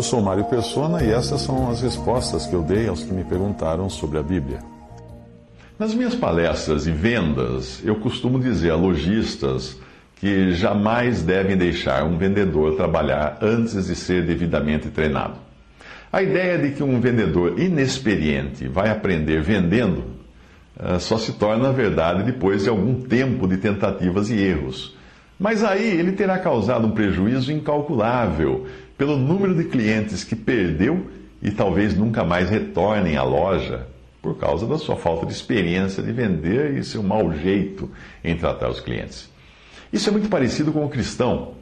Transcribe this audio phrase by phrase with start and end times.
[0.00, 3.22] Eu sou Mário Persona e essas são as respostas que eu dei aos que me
[3.22, 4.60] perguntaram sobre a Bíblia.
[5.78, 9.76] Nas minhas palestras e vendas, eu costumo dizer a lojistas
[10.16, 15.34] que jamais devem deixar um vendedor trabalhar antes de ser devidamente treinado.
[16.10, 20.04] A ideia de que um vendedor inexperiente vai aprender vendendo
[20.78, 24.96] uh, só se torna verdade depois de algum tempo de tentativas e erros.
[25.38, 28.66] Mas aí ele terá causado um prejuízo incalculável
[29.00, 31.06] pelo número de clientes que perdeu
[31.40, 33.86] e talvez nunca mais retornem à loja
[34.20, 37.90] por causa da sua falta de experiência de vender e seu mau jeito
[38.22, 39.30] em tratar os clientes.
[39.90, 41.54] Isso é muito parecido com o cristão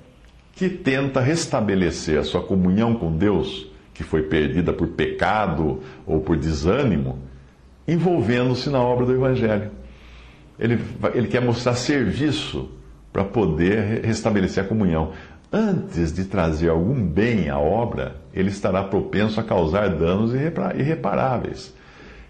[0.56, 6.36] que tenta restabelecer a sua comunhão com Deus, que foi perdida por pecado ou por
[6.36, 7.20] desânimo,
[7.86, 9.70] envolvendo-se na obra do Evangelho.
[10.58, 10.80] Ele,
[11.14, 12.68] ele quer mostrar serviço
[13.12, 15.12] para poder restabelecer a comunhão.
[15.50, 21.74] Antes de trazer algum bem à obra, ele estará propenso a causar danos irreparáveis.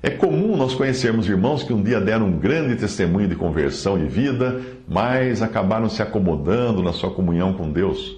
[0.00, 4.06] É comum nós conhecermos irmãos que um dia deram um grande testemunho de conversão e
[4.06, 8.16] vida, mas acabaram se acomodando na sua comunhão com Deus.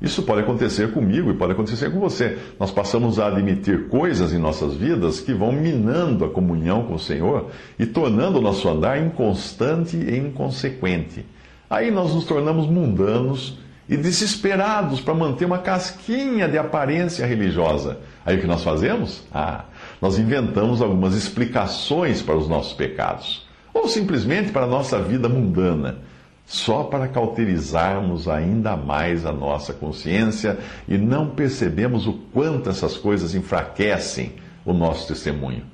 [0.00, 2.36] Isso pode acontecer comigo e pode acontecer com você.
[2.58, 6.98] Nós passamos a admitir coisas em nossas vidas que vão minando a comunhão com o
[6.98, 11.24] Senhor e tornando o nosso andar inconstante e inconsequente.
[11.70, 13.62] Aí nós nos tornamos mundanos
[13.92, 17.98] e desesperados para manter uma casquinha de aparência religiosa.
[18.24, 19.22] Aí o que nós fazemos?
[19.30, 19.66] Ah,
[20.00, 25.98] nós inventamos algumas explicações para os nossos pecados, ou simplesmente para a nossa vida mundana,
[26.46, 30.58] só para cauterizarmos ainda mais a nossa consciência
[30.88, 34.32] e não percebemos o quanto essas coisas enfraquecem
[34.64, 35.64] o nosso testemunho.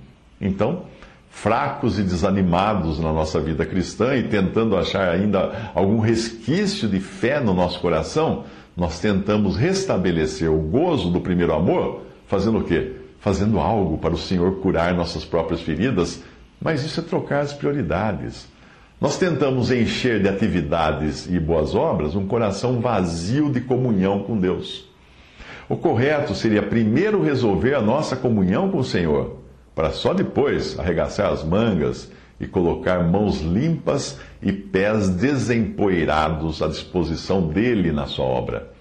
[0.41, 0.87] Então,
[1.43, 7.41] fracos e desanimados na nossa vida cristã e tentando achar ainda algum resquício de fé
[7.41, 8.45] no nosso coração,
[8.77, 12.99] nós tentamos restabelecer o gozo do primeiro amor, fazendo o quê?
[13.19, 16.23] fazendo algo para o Senhor curar nossas próprias feridas,
[16.61, 18.49] mas isso é trocar as prioridades.
[19.01, 24.89] Nós tentamos encher de atividades e boas obras um coração vazio de comunhão com Deus.
[25.69, 29.37] O correto seria primeiro resolver a nossa comunhão com o Senhor,
[29.79, 37.47] para só depois arregaçar as mangas e colocar mãos limpas e pés desempoeirados à disposição
[37.47, 38.73] dele na sua obra.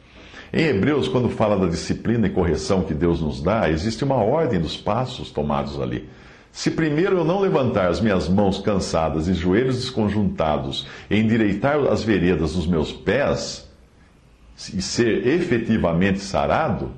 [0.52, 4.60] Em Hebreus, quando fala da disciplina e correção que Deus nos dá, existe uma ordem
[4.60, 6.10] dos passos tomados ali.
[6.52, 12.04] Se primeiro eu não levantar as minhas mãos cansadas e joelhos desconjuntados e endireitar as
[12.04, 13.70] veredas dos meus pés,
[14.74, 16.90] e ser efetivamente sarado,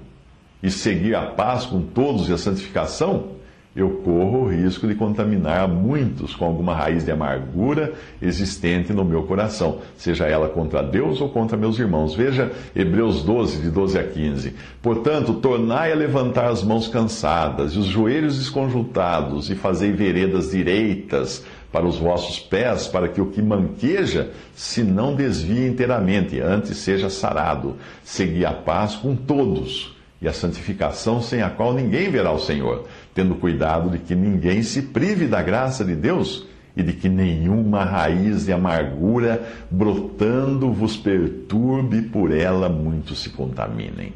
[0.64, 3.38] e seguir a paz com todos e a santificação,
[3.81, 9.23] eu corro o risco de contaminar muitos com alguma raiz de amargura existente no meu
[9.23, 12.16] coração, seja ela contra Deus ou contra meus irmãos.
[12.16, 14.56] Veja Hebreus 12, de 12 a 15.
[14.81, 21.45] Portanto, tornai a levantar as mãos cansadas e os joelhos desconjuntados, e fazei veredas direitas
[21.72, 27.09] para os vossos pés, para que o que manqueja se não desvie inteiramente, antes seja
[27.09, 27.75] sarado.
[28.03, 32.88] Segui a paz com todos e a santificação sem a qual ninguém verá o Senhor,
[33.13, 37.84] tendo cuidado de que ninguém se prive da graça de Deus e de que nenhuma
[37.84, 44.13] raiz de amargura brotando vos perturbe por ela muitos se contaminem.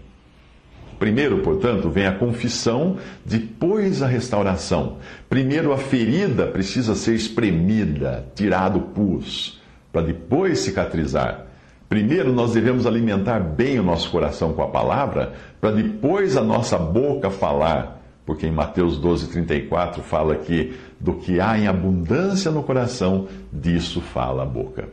[1.00, 4.97] Primeiro, portanto, vem a confissão, depois a restauração.
[5.28, 11.47] Primeiro, a ferida precisa ser espremida, tirado pus, para depois cicatrizar.
[11.88, 16.78] Primeiro, nós devemos alimentar bem o nosso coração com a palavra, para depois a nossa
[16.78, 18.02] boca falar.
[18.26, 24.00] Porque em Mateus 12, 34 fala que do que há em abundância no coração, disso
[24.00, 24.88] fala a boca.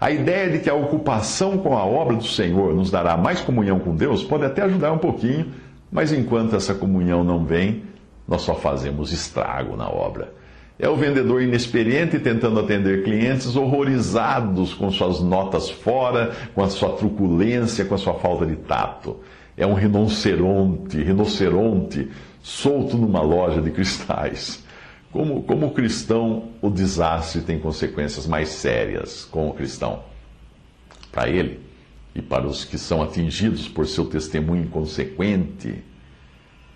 [0.00, 3.78] A ideia de que a ocupação com a obra do Senhor nos dará mais comunhão
[3.78, 5.52] com Deus pode até ajudar um pouquinho,
[5.90, 7.84] mas enquanto essa comunhão não vem,
[8.26, 10.32] nós só fazemos estrago na obra.
[10.76, 16.96] É o vendedor inexperiente tentando atender clientes horrorizados com suas notas fora, com a sua
[16.96, 19.20] truculência, com a sua falta de tato.
[19.56, 22.10] É um rinoceronte, rinoceronte
[22.42, 24.64] solto numa loja de cristais.
[25.12, 30.02] Como, como cristão, o desastre tem consequências mais sérias com o cristão.
[31.12, 31.60] para ele
[32.12, 35.84] e para os que são atingidos por seu testemunho inconsequente,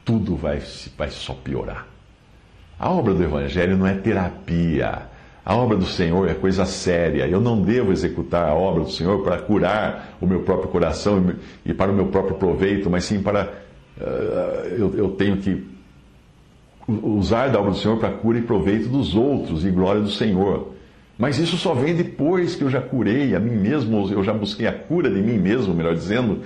[0.05, 0.63] tudo vai,
[0.97, 1.98] vai só piorar.
[2.79, 5.03] A obra do Evangelho não é terapia.
[5.45, 7.27] A obra do Senhor é coisa séria.
[7.27, 11.35] Eu não devo executar a obra do Senhor para curar o meu próprio coração
[11.65, 13.53] e para o meu próprio proveito, mas sim para.
[13.99, 15.67] Uh, eu, eu tenho que
[16.87, 20.75] usar da obra do Senhor para cura e proveito dos outros e glória do Senhor.
[21.19, 24.69] Mas isso só vem depois que eu já curei a mim mesmo, eu já busquei
[24.69, 26.43] a cura de mim mesmo, melhor dizendo,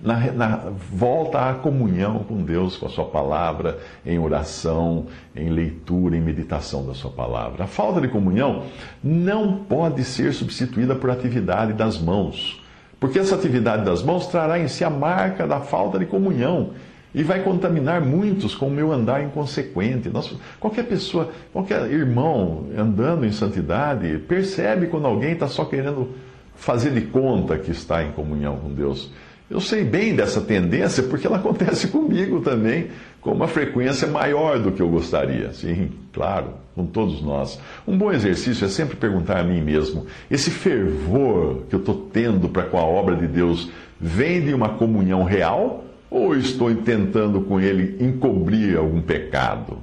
[0.00, 0.56] na, na,
[0.92, 6.86] volta à comunhão com Deus, com a Sua palavra, em oração, em leitura, em meditação
[6.86, 7.64] da Sua palavra.
[7.64, 8.64] A falta de comunhão
[9.02, 12.62] não pode ser substituída por atividade das mãos,
[13.00, 16.70] porque essa atividade das mãos trará em si a marca da falta de comunhão
[17.14, 20.10] e vai contaminar muitos com o meu andar inconsequente.
[20.10, 26.10] Nossa, qualquer pessoa, qualquer irmão andando em santidade, percebe quando alguém está só querendo
[26.54, 29.10] fazer de conta que está em comunhão com Deus.
[29.48, 32.88] Eu sei bem dessa tendência porque ela acontece comigo também,
[33.20, 35.52] com uma frequência maior do que eu gostaria.
[35.52, 37.60] Sim, claro, com todos nós.
[37.86, 42.48] Um bom exercício é sempre perguntar a mim mesmo: esse fervor que eu estou tendo
[42.48, 43.70] para com a obra de Deus
[44.00, 49.78] vem de uma comunhão real ou estou tentando com ele encobrir algum pecado?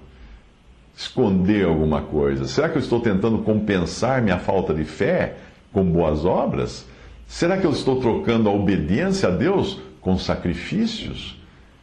[0.95, 2.45] Esconder alguma coisa?
[2.45, 5.37] Será que eu estou tentando compensar minha falta de fé
[5.71, 6.85] com boas obras?
[7.27, 11.41] Será que eu estou trocando a obediência a Deus com sacrifícios?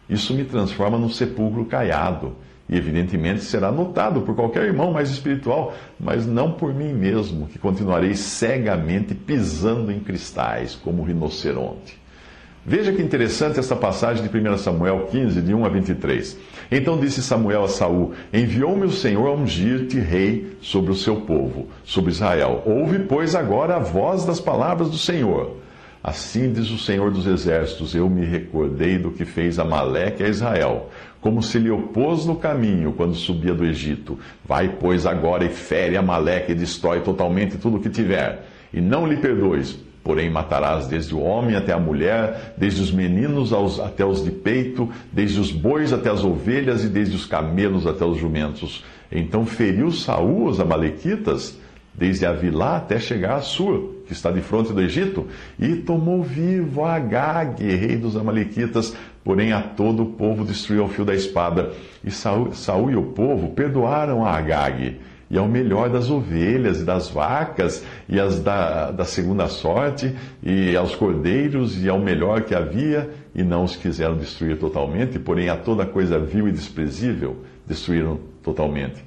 [0.08, 2.36] Isso me transforma num sepulcro caiado.
[2.68, 7.58] E evidentemente será notado por qualquer irmão mais espiritual, mas não por mim mesmo, que
[7.58, 11.98] continuarei cegamente pisando em cristais como rinoceronte.
[12.64, 16.36] Veja que interessante essa passagem de 1 Samuel 15, de 1 a 23.
[16.70, 21.68] Então disse Samuel a Saul: Enviou-me o Senhor a ungir-te rei sobre o seu povo,
[21.84, 22.62] sobre Israel.
[22.66, 25.56] Ouve, pois, agora a voz das palavras do Senhor.
[26.04, 30.90] Assim diz o Senhor dos Exércitos: Eu me recordei do que fez Amaleque a Israel,
[31.18, 34.18] como se lhe opôs no caminho quando subia do Egito.
[34.44, 39.06] Vai, pois, agora e fere Amaleque e destrói totalmente tudo o que tiver, e não
[39.06, 44.04] lhe perdoes Porém, matarás desde o homem até a mulher, desde os meninos aos, até
[44.04, 48.16] os de peito, desde os bois até as ovelhas e desde os camelos até os
[48.16, 48.82] jumentos.
[49.12, 51.58] Então feriu Saul os amalequitas,
[51.92, 55.26] desde Avilá até chegar a Sur, que está de frente do Egito,
[55.58, 61.04] e tomou vivo Agag, rei dos amalequitas, porém a todo o povo destruiu ao fio
[61.04, 61.72] da espada.
[62.02, 64.98] E Saul e o povo perdoaram a Agag
[65.30, 70.76] e ao melhor das ovelhas e das vacas, e as da, da segunda sorte, e
[70.76, 75.56] aos cordeiros, e ao melhor que havia, e não os quiseram destruir totalmente, porém a
[75.56, 79.04] toda coisa vil e desprezível destruíram totalmente.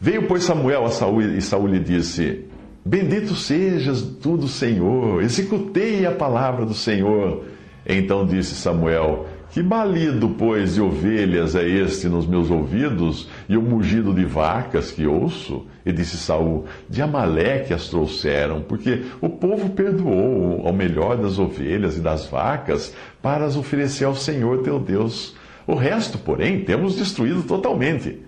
[0.00, 2.44] Veio, pois, Samuel a Saul, e Saul lhe disse:
[2.84, 7.44] Bendito sejas tu do Senhor, executei a palavra do Senhor.
[7.86, 13.60] Então disse Samuel: que balido, pois, de ovelhas é este nos meus ouvidos, e o
[13.60, 15.66] mugido de vacas que ouço?
[15.84, 21.98] E disse Saul: De Amaleque as trouxeram, porque o povo perdoou ao melhor das ovelhas
[21.98, 25.36] e das vacas para as oferecer ao Senhor teu Deus.
[25.66, 28.22] O resto, porém, temos destruído totalmente.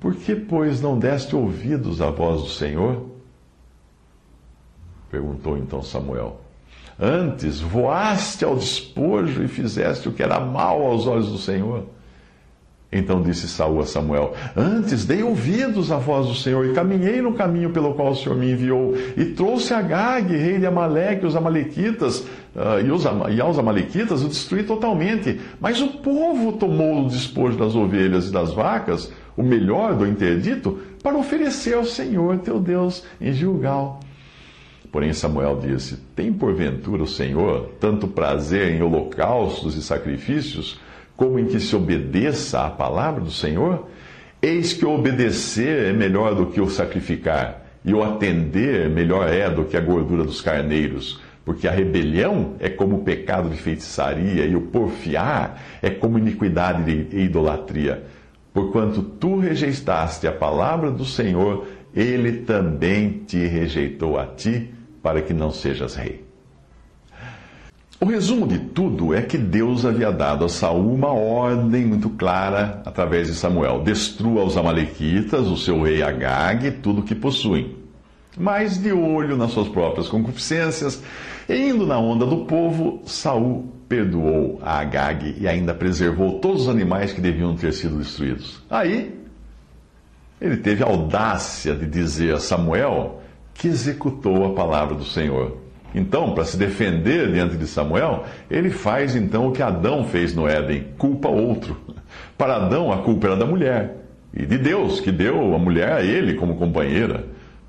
[0.00, 3.08] Por que, pois, não deste ouvidos à voz do Senhor?
[5.10, 6.43] Perguntou então Samuel.
[6.98, 11.84] Antes voaste ao despojo e fizeste o que era mal aos olhos do Senhor.
[12.94, 17.32] Então disse Saul a Samuel: Antes dei ouvidos à voz do Senhor e caminhei no
[17.32, 21.34] caminho pelo qual o Senhor me enviou e trouxe a Gag, rei de Amaleque, os
[21.34, 25.40] amalequitas uh, e, os, e aos amalequitas o destruí totalmente.
[25.60, 30.78] Mas o povo tomou o despojo das ovelhas e das vacas, o melhor do interdito,
[31.02, 33.98] para oferecer ao Senhor teu Deus em Gilgal.
[34.94, 40.78] Porém, Samuel disse: Tem porventura o Senhor tanto prazer em holocaustos e sacrifícios,
[41.16, 43.88] como em que se obedeça à palavra do Senhor?
[44.40, 49.50] Eis que o obedecer é melhor do que o sacrificar, e o atender melhor é
[49.50, 51.20] do que a gordura dos carneiros.
[51.44, 57.08] Porque a rebelião é como o pecado de feitiçaria, e o porfiar é como iniquidade
[57.10, 58.04] e idolatria.
[58.52, 64.70] Porquanto tu rejeitaste a palavra do Senhor, ele também te rejeitou a ti
[65.04, 66.24] para que não sejas rei.
[68.00, 72.82] O resumo de tudo é que Deus havia dado a Saul uma ordem muito clara
[72.86, 77.76] através de Samuel: destrua os amalequitas, o seu rei Agag e tudo que possuem.
[78.36, 81.02] Mas de olho nas suas próprias concupiscências,
[81.48, 86.68] e indo na onda do povo, Saul perdoou a Agag e ainda preservou todos os
[86.68, 88.62] animais que deviam ter sido destruídos.
[88.70, 89.14] Aí,
[90.40, 93.20] ele teve a audácia de dizer a Samuel
[93.54, 95.58] que executou a palavra do Senhor.
[95.94, 100.48] Então, para se defender diante de Samuel, ele faz então o que Adão fez no
[100.48, 101.76] Éden: culpa outro.
[102.36, 103.96] Para Adão, a culpa era da mulher
[104.36, 107.26] e de Deus, que deu a mulher a ele como companheira.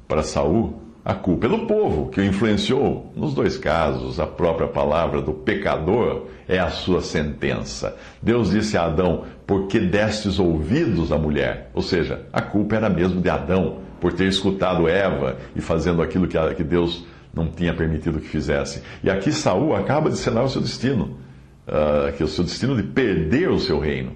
[0.08, 3.12] Para Saul, a culpa é do povo que o influenciou.
[3.16, 7.96] Nos dois casos, a própria palavra do pecador é a sua sentença.
[8.20, 11.70] Deus disse a Adão: Porque destes ouvidos à mulher?
[11.76, 16.28] Ou seja, a culpa era mesmo de Adão, por ter escutado Eva e fazendo aquilo
[16.28, 18.84] que Deus não tinha permitido que fizesse.
[19.04, 21.18] E aqui Saul acaba de selar o seu destino,
[21.68, 24.12] uh, que é o seu destino de perder o seu reino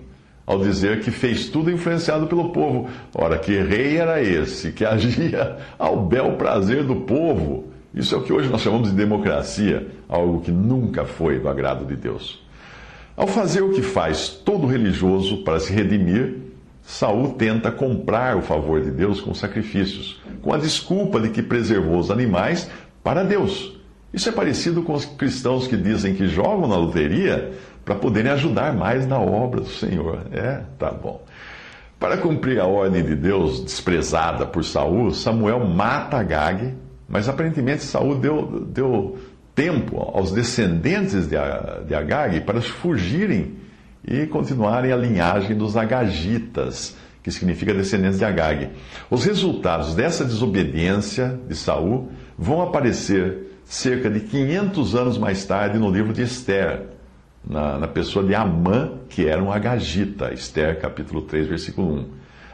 [0.46, 2.88] ao dizer que fez tudo influenciado pelo povo.
[3.16, 7.66] Ora, que rei era esse que agia ao bel prazer do povo?
[7.92, 11.84] Isso é o que hoje nós chamamos de democracia, algo que nunca foi do agrado
[11.84, 12.40] de Deus.
[13.18, 16.49] Ao fazer o que faz todo religioso para se redimir,
[16.90, 22.00] Saul tenta comprar o favor de Deus com sacrifícios, com a desculpa de que preservou
[22.00, 22.68] os animais
[23.04, 23.80] para Deus.
[24.12, 27.52] Isso é parecido com os cristãos que dizem que jogam na loteria
[27.86, 30.24] para poderem ajudar mais na obra do Senhor.
[30.32, 31.24] É, tá bom.
[32.00, 36.74] Para cumprir a ordem de Deus desprezada por Saul, Samuel mata Agag,
[37.08, 39.16] mas aparentemente Saul deu, deu
[39.54, 41.36] tempo aos descendentes de,
[41.88, 43.60] de Agag para fugirem
[44.08, 48.70] e continuarem a linhagem dos Agagitas, que significa descendentes de Agag.
[49.10, 55.92] Os resultados dessa desobediência de Saul vão aparecer cerca de 500 anos mais tarde no
[55.92, 56.88] livro de Esther
[57.48, 62.06] na, na pessoa de Amã, que era um agagita, Esther capítulo 3, versículo 1.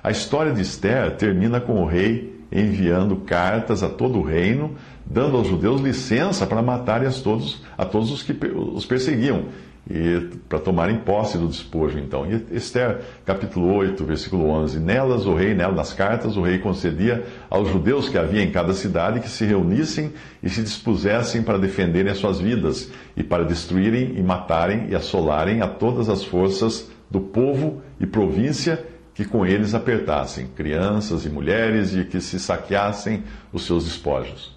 [0.03, 4.75] A história de Esther termina com o rei enviando cartas a todo o reino,
[5.05, 9.45] dando aos judeus licença para matarem a todos, a todos os que os perseguiam
[9.89, 12.25] e para tomarem posse do despojo, então.
[12.25, 14.79] E Esther, capítulo 8, versículo 11.
[14.79, 18.73] Nelas o rei, nelas nas cartas, o rei concedia aos judeus que havia em cada
[18.73, 20.11] cidade que se reunissem
[20.41, 25.61] e se dispusessem para defenderem as suas vidas e para destruírem e matarem e assolarem
[25.61, 31.95] a todas as forças do povo e província que com eles apertassem, crianças e mulheres,
[31.95, 33.23] e que se saqueassem
[33.53, 34.54] os seus despojos.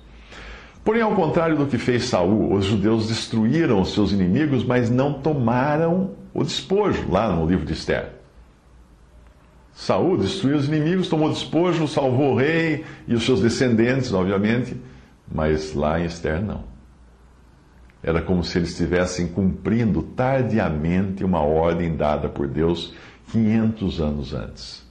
[0.88, 5.12] Porém, ao contrário do que fez Saul, os judeus destruíram os seus inimigos, mas não
[5.12, 8.12] tomaram o despojo, lá no livro de Esther.
[9.74, 14.80] Saul destruiu os inimigos, tomou despojo, salvou o rei e os seus descendentes, obviamente,
[15.30, 16.64] mas lá em Esther não.
[18.02, 22.94] Era como se eles estivessem cumprindo tardiamente uma ordem dada por Deus
[23.30, 24.87] 500 anos antes.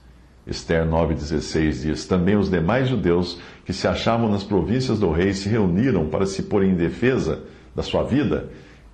[0.48, 5.48] Esther 9,16 diz: Também os demais judeus que se achavam nas províncias do rei se
[5.48, 7.42] reuniram para se pôr em defesa
[7.76, 8.48] da sua vida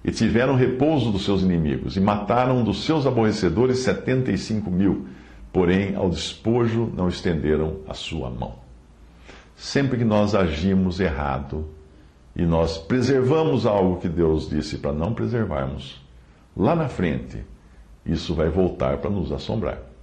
[0.04, 5.06] e tiveram repouso dos seus inimigos, e mataram dos seus aborrecedores setenta e cinco mil,
[5.52, 8.56] porém ao despojo não estenderam a sua mão.
[9.56, 11.68] Sempre que nós agimos errado
[12.36, 16.04] e nós preservamos algo que Deus disse para não preservarmos,
[16.54, 17.38] lá na frente,
[18.04, 19.93] isso vai voltar para nos assombrar.